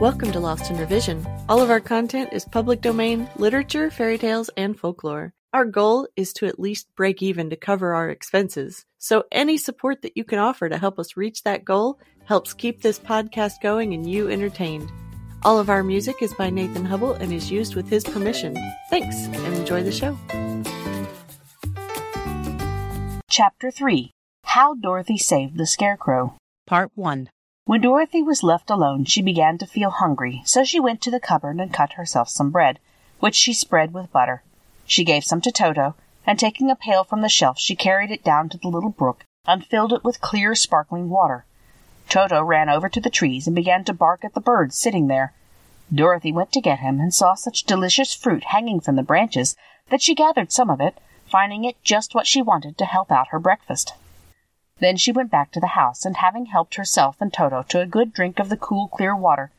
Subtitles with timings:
[0.00, 1.26] Welcome to Lost in Revision.
[1.48, 5.32] All of our content is public domain, literature, fairy tales, and folklore.
[5.54, 8.84] Our goal is to at least break even to cover our expenses.
[8.98, 12.82] So any support that you can offer to help us reach that goal helps keep
[12.82, 14.92] this podcast going and you entertained.
[15.42, 18.54] All of our music is by Nathan Hubble and is used with his permission.
[18.90, 20.18] Thanks and enjoy the show.
[23.30, 24.10] Chapter 3
[24.42, 26.36] How Dorothy Saved the Scarecrow
[26.66, 27.30] Part 1
[27.66, 31.18] When Dorothy was left alone, she began to feel hungry, so she went to the
[31.18, 32.78] cupboard and cut herself some bread,
[33.18, 34.44] which she spread with butter.
[34.86, 38.22] She gave some to Toto, and taking a pail from the shelf, she carried it
[38.22, 41.44] down to the little brook and filled it with clear, sparkling water.
[42.08, 45.32] Toto ran over to the trees and began to bark at the birds sitting there.
[45.92, 49.56] Dorothy went to get him and saw such delicious fruit hanging from the branches
[49.90, 53.30] that she gathered some of it, finding it just what she wanted to help out
[53.30, 53.92] her breakfast.
[54.78, 57.86] Then she went back to the house, and having helped herself and Toto to a
[57.86, 59.50] good drink of the cool, clear water,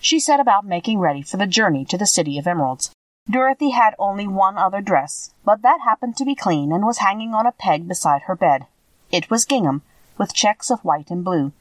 [0.00, 2.90] she set about making ready for the journey to the City of Emeralds.
[3.28, 7.34] Dorothy had only one other dress, but that happened to be clean and was hanging
[7.34, 8.66] on a peg beside her bed.
[9.10, 9.82] It was gingham,
[10.16, 11.52] with checks of white and blue,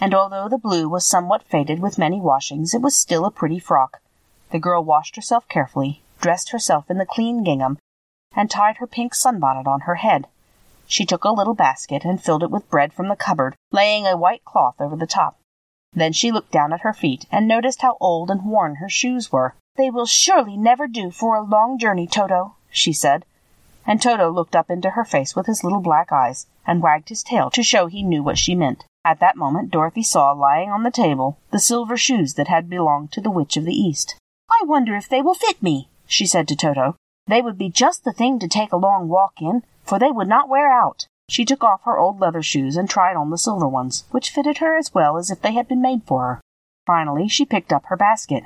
[0.00, 3.58] and although the blue was somewhat faded with many washings, it was still a pretty
[3.58, 4.00] frock.
[4.50, 7.78] The girl washed herself carefully, dressed herself in the clean gingham,
[8.34, 10.26] and tied her pink sunbonnet on her head.
[10.90, 14.16] She took a little basket and filled it with bread from the cupboard, laying a
[14.16, 15.38] white cloth over the top.
[15.92, 19.30] Then she looked down at her feet and noticed how old and worn her shoes
[19.30, 19.54] were.
[19.76, 23.24] They will surely never do for a long journey, Toto, she said.
[23.86, 27.22] And Toto looked up into her face with his little black eyes and wagged his
[27.22, 28.84] tail to show he knew what she meant.
[29.04, 33.12] At that moment Dorothy saw lying on the table the silver shoes that had belonged
[33.12, 34.16] to the Witch of the East.
[34.50, 36.96] I wonder if they will fit me, she said to Toto.
[37.28, 40.28] They would be just the thing to take a long walk in, for they would
[40.28, 41.08] not wear out.
[41.28, 44.58] She took off her old leather shoes and tried on the silver ones, which fitted
[44.58, 46.40] her as well as if they had been made for her.
[46.86, 48.44] Finally, she picked up her basket.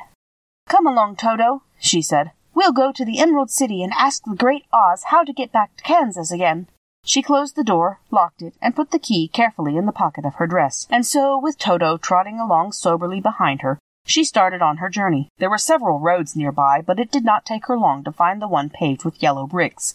[0.70, 2.30] Come along, Toto, she said.
[2.54, 5.76] We'll go to the Emerald City and ask the Great Oz how to get back
[5.76, 6.66] to Kansas again.
[7.04, 10.36] She closed the door, locked it, and put the key carefully in the pocket of
[10.36, 10.86] her dress.
[10.88, 15.28] And so, with Toto trotting along soberly behind her, she started on her journey.
[15.36, 18.48] There were several roads nearby, but it did not take her long to find the
[18.48, 19.94] one paved with yellow bricks.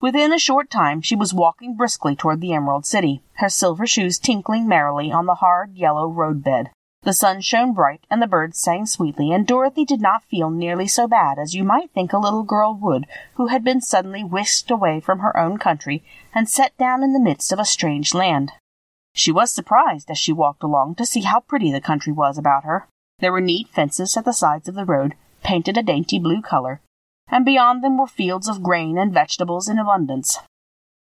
[0.00, 4.18] Within a short time she was walking briskly toward the Emerald City, her silver shoes
[4.18, 6.70] tinkling merrily on the hard yellow roadbed.
[7.02, 10.86] The sun shone bright and the birds sang sweetly, and Dorothy did not feel nearly
[10.86, 14.70] so bad as you might think a little girl would who had been suddenly whisked
[14.70, 18.52] away from her own country and set down in the midst of a strange land.
[19.14, 22.62] She was surprised as she walked along to see how pretty the country was about
[22.62, 22.86] her.
[23.18, 26.80] There were neat fences at the sides of the road, painted a dainty blue color,
[27.30, 30.38] and beyond them were fields of grain and vegetables in abundance.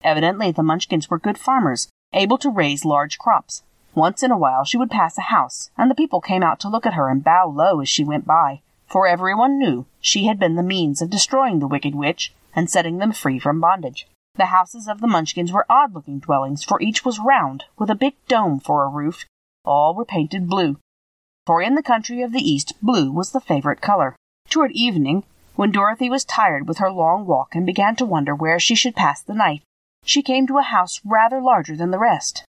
[0.02, 3.62] Evidently the Munchkins were good farmers, able to raise large crops.
[3.94, 6.68] Once in a while she would pass a house, and the people came out to
[6.68, 10.38] look at her and bow low as she went by, for everyone knew she had
[10.38, 14.06] been the means of destroying the wicked witch and setting them free from bondage.
[14.36, 17.94] The houses of the Munchkins were odd looking dwellings, for each was round, with a
[17.94, 19.24] big dome for a roof.
[19.64, 20.78] All were painted blue,
[21.46, 24.14] for in the country of the East blue was the favorite color.
[24.48, 25.24] Toward evening
[25.56, 28.94] when Dorothy was tired with her long walk and began to wonder where she should
[28.94, 29.62] pass the night,
[30.04, 32.44] she came to a house rather larger than the rest.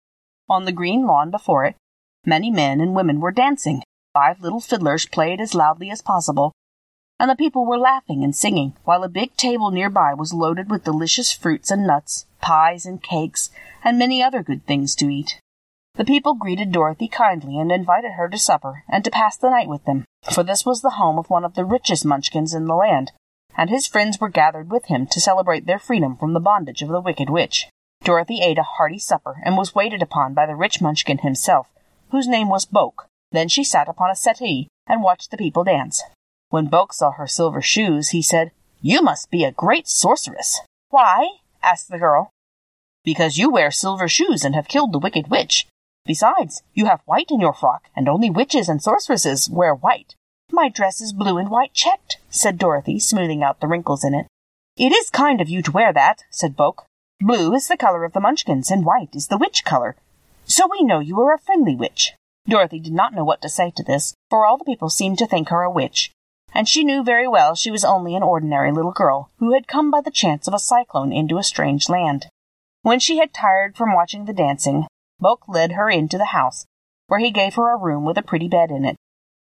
[0.48, 1.76] On the green lawn before it,
[2.24, 3.82] many men and women were dancing.
[4.12, 6.52] Five little fiddlers played as loudly as possible,
[7.18, 10.84] and the people were laughing and singing, while a big table nearby was loaded with
[10.84, 13.50] delicious fruits and nuts, pies and cakes,
[13.82, 15.40] and many other good things to eat.
[15.96, 19.68] The people greeted Dorothy kindly and invited her to supper and to pass the night
[19.68, 22.74] with them, for this was the home of one of the richest Munchkins in the
[22.74, 23.12] land,
[23.56, 26.88] and his friends were gathered with him to celebrate their freedom from the bondage of
[26.90, 27.68] the wicked witch.
[28.04, 31.68] Dorothy ate a hearty supper and was waited upon by the rich Munchkin himself,
[32.10, 33.06] whose name was Boq.
[33.32, 36.02] Then she sat upon a settee and watched the people dance.
[36.50, 38.52] When Boq saw her silver shoes, he said,
[38.82, 40.60] You must be a great sorceress.
[40.90, 41.26] Why?
[41.62, 42.30] asked the girl.
[43.02, 45.66] Because you wear silver shoes and have killed the wicked witch,
[46.06, 50.14] Besides, you have white in your frock, and only witches and sorceresses wear white.
[50.50, 54.26] My dress is blue and white checked, said Dorothy, smoothing out the wrinkles in it.
[54.76, 56.84] It is kind of you to wear that, said Boq.
[57.20, 59.96] Blue is the color of the Munchkins, and white is the witch color.
[60.44, 62.12] So we know you are a friendly witch.
[62.48, 65.26] Dorothy did not know what to say to this, for all the people seemed to
[65.26, 66.12] think her a witch,
[66.54, 69.90] and she knew very well she was only an ordinary little girl who had come
[69.90, 72.28] by the chance of a cyclone into a strange land.
[72.82, 74.86] When she had tired from watching the dancing,
[75.22, 76.66] Boq led her into the house,
[77.06, 78.96] where he gave her a room with a pretty bed in it.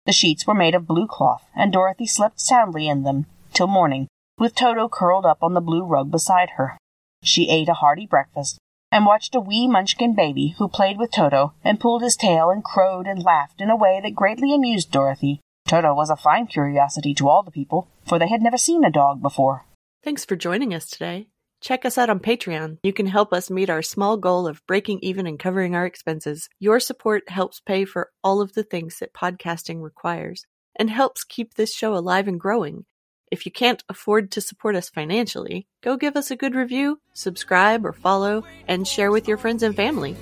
[0.06, 4.08] The sheets were made of blue cloth, and Dorothy slept soundly in them till morning,
[4.38, 6.78] with Toto curled up on the blue rug beside her.
[7.24, 8.58] She ate a hearty breakfast,
[8.92, 12.64] and watched a wee Munchkin baby who played with Toto and pulled his tail and
[12.64, 17.14] crowed and laughed in a way that greatly amused Dorothy, Toto was a fine curiosity
[17.16, 19.66] to all the people, for they had never seen a dog before.
[20.04, 21.28] Thanks for joining us today.
[21.64, 22.80] Check us out on Patreon.
[22.84, 26.50] You can help us meet our small goal of breaking even and covering our expenses.
[26.60, 30.46] Your support helps pay for all of the things that podcasting requires
[30.76, 32.84] and helps keep this show alive and growing.
[33.32, 37.86] If you can't afford to support us financially, go give us a good review, subscribe
[37.86, 40.18] or follow, and share with your friends and family.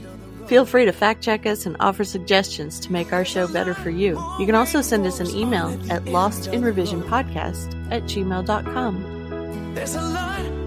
[0.45, 3.89] Feel free to fact check us and offer suggestions to make our show better for
[3.89, 4.23] you.
[4.38, 9.73] You can also send us an email at lostinrevisionpodcast at gmail.com.
[9.73, 10.60] There's a lot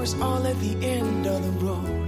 [0.00, 1.99] waiting all at the end of the road.